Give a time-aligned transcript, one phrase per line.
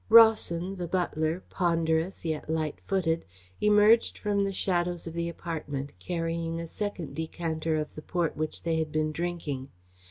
[0.09, 3.23] Rawson, the butler, ponderous yet light footed,
[3.61, 8.63] emerged from the shadows of the apartment, carrying a second decanter of the port which
[8.63, 9.69] they had been drinking.